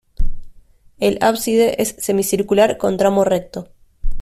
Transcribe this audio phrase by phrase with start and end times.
[0.97, 3.69] El ábside es semicircular con tramo recto.